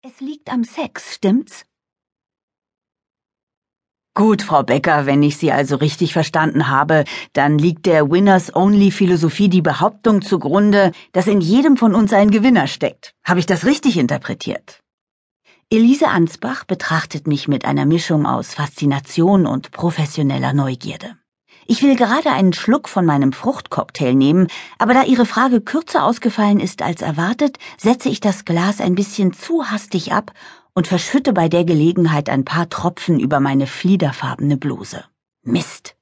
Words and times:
Es 0.00 0.20
liegt 0.20 0.48
am 0.52 0.62
Sex, 0.62 1.12
stimmt's? 1.14 1.64
Gut, 4.14 4.42
Frau 4.42 4.62
Becker, 4.62 5.06
wenn 5.06 5.24
ich 5.24 5.36
Sie 5.36 5.50
also 5.50 5.74
richtig 5.74 6.12
verstanden 6.12 6.68
habe, 6.68 7.02
dann 7.32 7.58
liegt 7.58 7.84
der 7.84 8.08
Winners-Only-Philosophie 8.08 9.48
die 9.48 9.60
Behauptung 9.60 10.22
zugrunde, 10.22 10.92
dass 11.10 11.26
in 11.26 11.40
jedem 11.40 11.76
von 11.76 11.96
uns 11.96 12.12
ein 12.12 12.30
Gewinner 12.30 12.68
steckt. 12.68 13.12
Habe 13.24 13.40
ich 13.40 13.46
das 13.46 13.66
richtig 13.66 13.96
interpretiert? 13.96 14.84
Elise 15.68 16.06
Ansbach 16.06 16.62
betrachtet 16.62 17.26
mich 17.26 17.48
mit 17.48 17.64
einer 17.64 17.84
Mischung 17.84 18.24
aus 18.24 18.54
Faszination 18.54 19.46
und 19.46 19.72
professioneller 19.72 20.52
Neugierde. 20.52 21.18
Ich 21.70 21.82
will 21.82 21.96
gerade 21.96 22.30
einen 22.30 22.54
Schluck 22.54 22.88
von 22.88 23.04
meinem 23.04 23.34
Fruchtcocktail 23.34 24.14
nehmen, 24.14 24.46
aber 24.78 24.94
da 24.94 25.02
Ihre 25.04 25.26
Frage 25.26 25.60
kürzer 25.60 26.02
ausgefallen 26.02 26.60
ist 26.60 26.80
als 26.80 27.02
erwartet, 27.02 27.58
setze 27.76 28.08
ich 28.08 28.20
das 28.20 28.46
Glas 28.46 28.80
ein 28.80 28.94
bisschen 28.94 29.34
zu 29.34 29.70
hastig 29.70 30.14
ab 30.14 30.32
und 30.72 30.86
verschütte 30.86 31.34
bei 31.34 31.50
der 31.50 31.66
Gelegenheit 31.66 32.30
ein 32.30 32.46
paar 32.46 32.70
Tropfen 32.70 33.20
über 33.20 33.38
meine 33.38 33.66
fliederfarbene 33.66 34.56
Bluse. 34.56 35.04
Mist. 35.42 35.94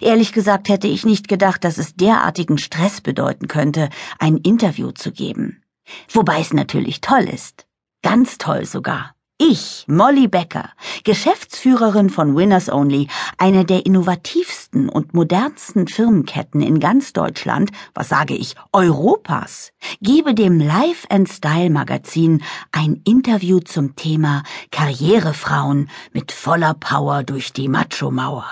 Ehrlich 0.00 0.32
gesagt 0.32 0.68
hätte 0.68 0.88
ich 0.88 1.06
nicht 1.06 1.28
gedacht, 1.28 1.62
dass 1.62 1.78
es 1.78 1.94
derartigen 1.94 2.58
Stress 2.58 3.00
bedeuten 3.00 3.46
könnte, 3.46 3.90
ein 4.18 4.38
Interview 4.38 4.90
zu 4.90 5.12
geben. 5.12 5.62
Wobei 6.10 6.40
es 6.40 6.52
natürlich 6.52 7.00
toll 7.00 7.28
ist. 7.32 7.64
Ganz 8.02 8.38
toll 8.38 8.64
sogar. 8.64 9.14
Ich, 9.44 9.84
Molly 9.88 10.28
Becker, 10.28 10.70
Geschäftsführerin 11.02 12.10
von 12.10 12.36
Winners 12.36 12.68
Only, 12.70 13.08
einer 13.38 13.64
der 13.64 13.86
innovativsten 13.86 14.88
und 14.88 15.14
modernsten 15.14 15.88
Firmenketten 15.88 16.60
in 16.60 16.78
ganz 16.78 17.12
Deutschland, 17.12 17.72
was 17.92 18.08
sage 18.08 18.34
ich, 18.36 18.54
Europas, 18.72 19.72
gebe 20.00 20.34
dem 20.34 20.60
Life 20.60 21.10
and 21.10 21.28
Style 21.28 21.70
Magazin 21.70 22.44
ein 22.70 23.02
Interview 23.04 23.58
zum 23.58 23.96
Thema 23.96 24.44
Karrierefrauen 24.70 25.90
mit 26.12 26.30
voller 26.30 26.74
Power 26.74 27.24
durch 27.24 27.52
die 27.52 27.66
Macho-Mauer. 27.66 28.46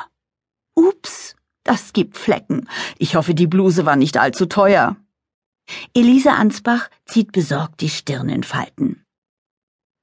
Ups, 0.74 1.36
das 1.62 1.92
gibt 1.92 2.18
Flecken. 2.18 2.68
Ich 2.98 3.14
hoffe, 3.14 3.34
die 3.34 3.46
Bluse 3.46 3.86
war 3.86 3.94
nicht 3.94 4.16
allzu 4.16 4.46
teuer. 4.46 4.96
Elise 5.94 6.32
Ansbach 6.32 6.90
zieht 7.04 7.30
besorgt 7.30 7.80
die 7.80 7.90
Stirn 7.90 8.28
in 8.28 8.42
Falten. 8.42 9.04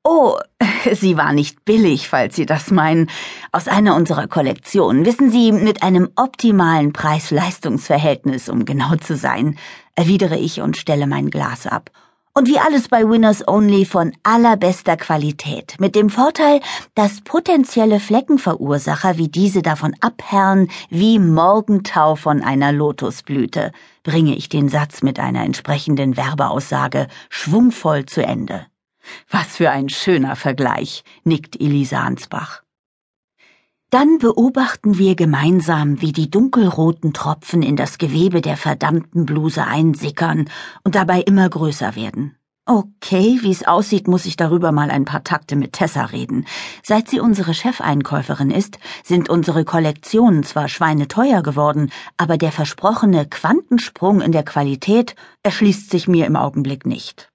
Oh, 0.09 0.39
sie 0.93 1.17
war 1.17 1.33
nicht 1.33 1.65
billig, 1.65 2.09
falls 2.09 2.35
Sie 2.35 2.45
das 2.45 2.71
meinen. 2.71 3.09
Aus 3.51 3.67
einer 3.67 3.95
unserer 3.95 4.27
Kollektionen. 4.27 5.05
Wissen 5.05 5.31
Sie, 5.31 5.51
mit 5.51 5.83
einem 5.83 6.09
optimalen 6.15 6.93
Preis-Leistungs-Verhältnis, 6.93 8.49
um 8.49 8.65
genau 8.65 8.95
zu 8.95 9.15
sein, 9.15 9.57
erwidere 9.95 10.37
ich 10.37 10.61
und 10.61 10.77
stelle 10.77 11.07
mein 11.07 11.29
Glas 11.29 11.67
ab. 11.67 11.91
Und 12.33 12.47
wie 12.47 12.59
alles 12.59 12.87
bei 12.87 13.09
Winners 13.09 13.47
Only 13.47 13.83
von 13.83 14.13
allerbester 14.21 14.95
Qualität, 14.95 15.73
mit 15.79 15.95
dem 15.95 16.11
Vorteil, 16.11 16.59
dass 16.93 17.21
potenzielle 17.21 17.99
Fleckenverursacher 17.99 19.17
wie 19.17 19.27
diese 19.27 19.63
davon 19.63 19.95
abherren 20.01 20.69
wie 20.91 21.17
Morgentau 21.17 22.15
von 22.15 22.43
einer 22.43 22.71
Lotusblüte, 22.71 23.71
bringe 24.03 24.35
ich 24.35 24.49
den 24.49 24.69
Satz 24.69 25.01
mit 25.01 25.19
einer 25.19 25.45
entsprechenden 25.45 26.15
Werbeaussage 26.15 27.07
schwungvoll 27.31 28.05
zu 28.05 28.23
Ende. 28.23 28.67
Was 29.29 29.57
für 29.57 29.69
ein 29.71 29.89
schöner 29.89 30.35
Vergleich, 30.35 31.03
nickt 31.23 31.59
Elisa 31.59 32.03
Ansbach. 32.03 32.63
Dann 33.89 34.17
beobachten 34.17 34.97
wir 34.97 35.15
gemeinsam, 35.15 36.01
wie 36.01 36.11
die 36.11 36.29
dunkelroten 36.29 37.13
Tropfen 37.13 37.61
in 37.61 37.77
das 37.77 37.97
Gewebe 37.97 38.41
der 38.41 38.57
verdammten 38.57 39.25
Bluse 39.25 39.63
einsickern 39.65 40.49
und 40.83 40.95
dabei 40.95 41.21
immer 41.21 41.47
größer 41.49 41.95
werden. 41.95 42.35
Okay, 42.69 43.39
wie 43.43 43.51
es 43.51 43.65
aussieht, 43.65 44.09
muss 44.09 44.25
ich 44.25 44.35
darüber 44.35 44.73
mal 44.73 44.91
ein 44.91 45.05
paar 45.05 45.23
Takte 45.23 45.55
mit 45.55 45.71
Tessa 45.71 46.03
reden. 46.03 46.45
Seit 46.83 47.07
sie 47.07 47.21
unsere 47.21 47.53
Chefeinkäuferin 47.53 48.51
ist, 48.51 48.77
sind 49.05 49.29
unsere 49.29 49.63
Kollektionen 49.63 50.43
zwar 50.43 50.67
schweineteuer 50.67 51.41
geworden, 51.41 51.89
aber 52.17 52.37
der 52.37 52.51
versprochene 52.51 53.25
Quantensprung 53.25 54.19
in 54.19 54.33
der 54.33 54.43
Qualität 54.43 55.15
erschließt 55.43 55.89
sich 55.89 56.09
mir 56.09 56.25
im 56.25 56.35
Augenblick 56.35 56.85
nicht. 56.85 57.31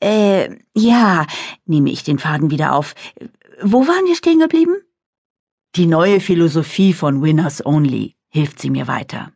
Äh, 0.00 0.56
ja, 0.74 1.26
nehme 1.66 1.90
ich 1.90 2.02
den 2.02 2.18
Faden 2.18 2.50
wieder 2.50 2.74
auf. 2.74 2.94
Wo 3.62 3.86
waren 3.86 4.06
wir 4.06 4.16
stehen 4.16 4.40
geblieben? 4.40 4.76
Die 5.76 5.86
neue 5.86 6.20
Philosophie 6.20 6.92
von 6.92 7.22
Winners 7.22 7.64
Only, 7.64 8.16
hilft 8.28 8.60
sie 8.60 8.70
mir 8.70 8.88
weiter. 8.88 9.32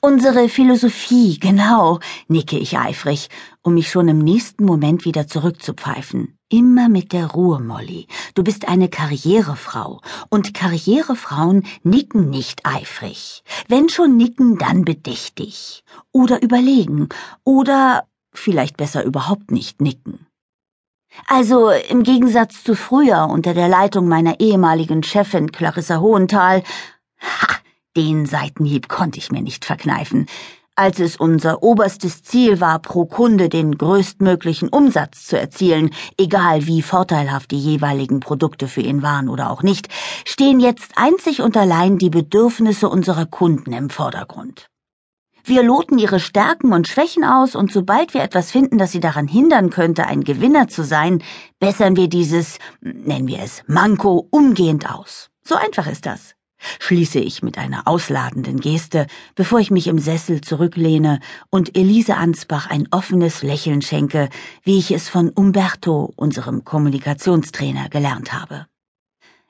Unsere 0.00 0.48
Philosophie, 0.48 1.38
genau, 1.38 2.00
nicke 2.28 2.58
ich 2.58 2.78
eifrig, 2.78 3.28
um 3.62 3.74
mich 3.74 3.90
schon 3.90 4.08
im 4.08 4.18
nächsten 4.18 4.64
Moment 4.64 5.04
wieder 5.04 5.26
zurückzupfeifen. 5.26 6.38
Immer 6.48 6.88
mit 6.88 7.12
der 7.12 7.26
Ruhe, 7.26 7.60
Molly. 7.60 8.06
Du 8.34 8.44
bist 8.44 8.68
eine 8.68 8.88
Karrierefrau. 8.88 10.00
Und 10.30 10.54
Karrierefrauen 10.54 11.64
nicken 11.82 12.30
nicht 12.30 12.64
eifrig. 12.64 13.42
Wenn 13.68 13.88
schon 13.88 14.16
nicken, 14.16 14.56
dann 14.56 14.84
bedächtig. 14.84 15.84
Oder 16.12 16.42
überlegen. 16.42 17.08
Oder 17.44 18.04
vielleicht 18.38 18.76
besser 18.76 19.04
überhaupt 19.04 19.50
nicht 19.50 19.80
nicken. 19.80 20.26
Also 21.26 21.70
im 21.70 22.02
Gegensatz 22.02 22.64
zu 22.64 22.74
früher 22.74 23.28
unter 23.30 23.54
der 23.54 23.68
Leitung 23.68 24.08
meiner 24.08 24.40
ehemaligen 24.40 25.02
Chefin 25.02 25.52
Clarissa 25.52 26.00
Hohenthal, 26.00 26.62
ha, 27.20 27.54
den 27.96 28.26
Seitenhieb 28.26 28.88
konnte 28.88 29.18
ich 29.18 29.30
mir 29.30 29.42
nicht 29.42 29.64
verkneifen, 29.64 30.26
als 30.76 30.98
es 30.98 31.16
unser 31.16 31.62
oberstes 31.62 32.24
Ziel 32.24 32.60
war, 32.60 32.80
pro 32.80 33.04
Kunde 33.04 33.48
den 33.48 33.78
größtmöglichen 33.78 34.68
Umsatz 34.68 35.26
zu 35.26 35.38
erzielen, 35.38 35.90
egal 36.18 36.66
wie 36.66 36.82
vorteilhaft 36.82 37.52
die 37.52 37.60
jeweiligen 37.60 38.18
Produkte 38.18 38.66
für 38.66 38.80
ihn 38.80 39.02
waren 39.02 39.28
oder 39.28 39.50
auch 39.50 39.62
nicht, 39.62 39.88
stehen 40.26 40.58
jetzt 40.58 40.92
einzig 40.96 41.42
und 41.42 41.56
allein 41.56 41.98
die 41.98 42.10
Bedürfnisse 42.10 42.88
unserer 42.88 43.26
Kunden 43.26 43.72
im 43.72 43.88
Vordergrund. 43.88 44.68
Wir 45.46 45.62
loten 45.62 45.98
ihre 45.98 46.20
Stärken 46.20 46.72
und 46.72 46.88
Schwächen 46.88 47.22
aus, 47.22 47.54
und 47.54 47.70
sobald 47.70 48.14
wir 48.14 48.22
etwas 48.22 48.50
finden, 48.50 48.78
das 48.78 48.92
sie 48.92 49.00
daran 49.00 49.28
hindern 49.28 49.68
könnte, 49.68 50.06
ein 50.06 50.24
Gewinner 50.24 50.68
zu 50.68 50.84
sein, 50.84 51.22
bessern 51.58 51.96
wir 51.96 52.08
dieses, 52.08 52.58
nennen 52.80 53.28
wir 53.28 53.40
es, 53.40 53.62
Manko 53.66 54.26
umgehend 54.30 54.90
aus. 54.90 55.28
So 55.42 55.54
einfach 55.54 55.86
ist 55.86 56.06
das. 56.06 56.34
Schließe 56.78 57.18
ich 57.18 57.42
mit 57.42 57.58
einer 57.58 57.86
ausladenden 57.86 58.58
Geste, 58.58 59.06
bevor 59.34 59.60
ich 59.60 59.70
mich 59.70 59.86
im 59.86 59.98
Sessel 59.98 60.40
zurücklehne 60.40 61.20
und 61.50 61.76
Elise 61.76 62.16
Ansbach 62.16 62.70
ein 62.70 62.88
offenes 62.90 63.42
Lächeln 63.42 63.82
schenke, 63.82 64.30
wie 64.62 64.78
ich 64.78 64.92
es 64.92 65.10
von 65.10 65.28
Umberto, 65.28 66.10
unserem 66.16 66.64
Kommunikationstrainer, 66.64 67.90
gelernt 67.90 68.32
habe. 68.32 68.66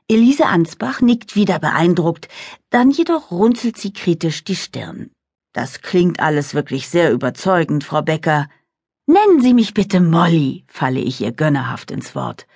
Elise 0.09 0.47
Ansbach 0.47 1.00
nickt 1.00 1.37
wieder 1.37 1.61
beeindruckt, 1.61 2.26
dann 2.71 2.91
jedoch 2.91 3.31
runzelt 3.31 3.78
sie 3.78 3.93
kritisch 3.93 4.43
die 4.43 4.56
Stirn. 4.56 5.13
Das 5.54 5.82
klingt 5.82 6.19
alles 6.19 6.53
wirklich 6.53 6.88
sehr 6.88 7.12
überzeugend, 7.12 7.84
Frau 7.84 8.03
Becker. 8.03 8.48
Nennen 9.06 9.41
Sie 9.41 9.54
mich 9.54 9.72
bitte 9.72 10.00
Molly, 10.00 10.65
falle 10.66 10.98
ich 10.98 11.20
ihr 11.20 11.31
gönnerhaft 11.31 11.92
ins 11.92 12.16
Wort. 12.16 12.48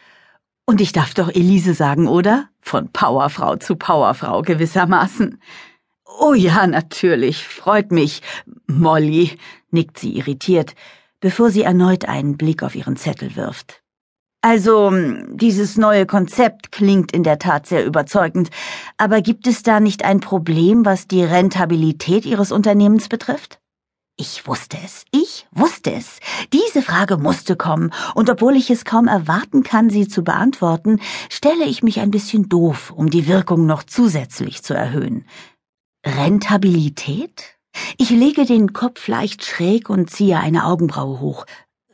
Und 0.67 0.81
ich 0.81 0.93
darf 0.93 1.15
doch 1.15 1.29
Elise 1.29 1.75
sagen, 1.75 2.09
oder? 2.09 2.49
Von 2.61 2.91
Powerfrau 2.93 3.55
zu 3.55 3.77
Powerfrau 3.77 4.43
gewissermaßen. 4.43 5.41
Oh 6.21 6.35
ja, 6.35 6.67
natürlich, 6.67 7.47
freut 7.47 7.93
mich, 7.93 8.21
Molly, 8.67 9.39
nickt 9.71 10.01
sie 10.01 10.19
irritiert, 10.19 10.75
bevor 11.21 11.51
sie 11.51 11.63
erneut 11.63 12.07
einen 12.07 12.37
Blick 12.37 12.65
auf 12.65 12.75
ihren 12.75 12.97
Zettel 12.97 13.37
wirft. 13.37 13.81
Also, 14.41 14.93
dieses 15.33 15.77
neue 15.77 16.07
Konzept 16.07 16.71
klingt 16.71 17.11
in 17.11 17.25
der 17.25 17.41
Tat 17.41 17.67
sehr 17.67 17.85
überzeugend, 17.85 18.51
aber 18.97 19.21
gibt 19.21 19.49
es 19.49 19.65
da 19.65 19.81
nicht 19.81 20.05
ein 20.05 20.21
Problem, 20.21 20.85
was 20.85 21.09
die 21.09 21.25
Rentabilität 21.25 22.25
Ihres 22.25 22.53
Unternehmens 22.53 23.09
betrifft? 23.09 23.59
Ich 24.17 24.47
wusste 24.47 24.77
es, 24.85 25.05
ich 25.13 25.47
wusste 25.53 25.93
es. 25.93 26.19
Diese 26.53 26.83
Frage 26.83 27.19
musste 27.19 27.57
kommen, 27.57 27.93
und 28.15 28.31
obwohl 28.31 28.57
ich 28.57 28.71
es 28.71 28.85
kaum 28.85 29.09
erwarten 29.09 29.65
kann, 29.65 29.91
sie 29.91 30.09
zu 30.09 30.23
beantworten, 30.23 31.01
stelle 31.31 31.65
ich 31.65 31.83
mich 31.83 32.01
ein 32.01 32.11
bisschen 32.11 32.49
doof, 32.49 32.93
um 32.95 33.11
die 33.11 33.29
Wirkung 33.29 33.67
noch 33.67 33.85
zusätzlich 33.85 34.63
zu 34.63 34.75
erhöhen. 34.75 35.25
Rentabilität? 36.05 37.59
Ich 37.97 38.11
lege 38.11 38.45
den 38.45 38.73
Kopf 38.73 39.07
leicht 39.09 39.45
schräg 39.45 39.89
und 39.89 40.11
ziehe 40.11 40.39
eine 40.39 40.65
Augenbraue 40.65 41.21
hoch. 41.21 41.45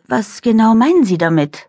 Was 0.06 0.41
genau 0.41 0.75
meinen 0.75 1.05
Sie 1.05 1.19
damit? 1.19 1.69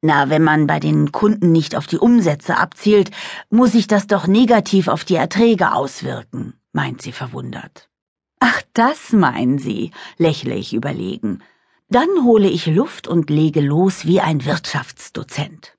Na, 0.00 0.30
wenn 0.30 0.44
man 0.44 0.66
bei 0.66 0.78
den 0.78 1.10
Kunden 1.10 1.50
nicht 1.50 1.74
auf 1.74 1.86
die 1.86 1.98
Umsätze 1.98 2.56
abzielt, 2.56 3.10
muss 3.50 3.72
sich 3.72 3.88
das 3.88 4.06
doch 4.06 4.26
negativ 4.26 4.86
auf 4.86 5.04
die 5.04 5.16
Erträge 5.16 5.72
auswirken, 5.72 6.54
meint 6.72 7.02
sie 7.02 7.12
verwundert. 7.12 7.88
Ach, 8.38 8.62
das 8.74 9.12
meinen 9.12 9.58
Sie, 9.58 9.90
lächle 10.16 10.54
ich 10.54 10.72
überlegen. 10.72 11.42
Dann 11.88 12.08
hole 12.22 12.48
ich 12.48 12.66
Luft 12.66 13.08
und 13.08 13.30
lege 13.30 13.60
los 13.60 14.06
wie 14.06 14.20
ein 14.20 14.44
Wirtschaftsdozent. 14.44 15.77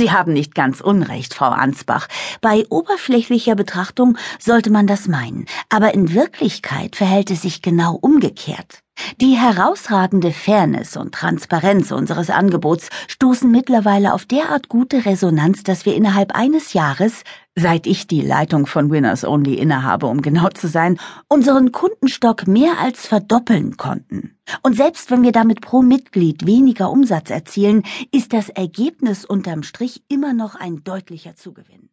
Sie 0.00 0.12
haben 0.12 0.32
nicht 0.32 0.54
ganz 0.54 0.80
Unrecht, 0.80 1.34
Frau 1.34 1.50
Ansbach. 1.50 2.08
Bei 2.40 2.64
oberflächlicher 2.70 3.54
Betrachtung 3.54 4.16
sollte 4.38 4.70
man 4.70 4.86
das 4.86 5.08
meinen, 5.08 5.44
aber 5.68 5.92
in 5.92 6.14
Wirklichkeit 6.14 6.96
verhält 6.96 7.30
es 7.30 7.42
sich 7.42 7.60
genau 7.60 7.98
umgekehrt. 8.00 8.78
Die 9.20 9.36
herausragende 9.36 10.30
Fairness 10.30 10.96
und 10.96 11.12
Transparenz 11.12 11.90
unseres 11.90 12.30
Angebots 12.30 12.88
stoßen 13.08 13.50
mittlerweile 13.50 14.14
auf 14.14 14.24
derart 14.24 14.70
gute 14.70 15.04
Resonanz, 15.04 15.64
dass 15.64 15.84
wir 15.84 15.94
innerhalb 15.94 16.34
eines 16.34 16.72
Jahres, 16.72 17.22
seit 17.54 17.86
ich 17.86 18.06
die 18.06 18.22
Leitung 18.22 18.66
von 18.66 18.90
Winners 18.90 19.26
Only 19.26 19.52
innehabe, 19.56 20.06
um 20.06 20.22
genau 20.22 20.48
zu 20.48 20.66
sein, 20.68 20.98
unseren 21.28 21.72
Kundenstock 21.72 22.46
mehr 22.46 22.78
als 22.80 23.06
verdoppeln 23.06 23.76
konnten. 23.76 24.39
Und 24.62 24.76
selbst 24.76 25.10
wenn 25.10 25.22
wir 25.22 25.32
damit 25.32 25.60
pro 25.60 25.82
Mitglied 25.82 26.46
weniger 26.46 26.90
Umsatz 26.90 27.30
erzielen, 27.30 27.82
ist 28.12 28.32
das 28.32 28.48
Ergebnis 28.48 29.24
unterm 29.24 29.62
Strich 29.62 30.02
immer 30.08 30.32
noch 30.32 30.54
ein 30.54 30.82
deutlicher 30.84 31.36
Zugewinn. 31.36 31.89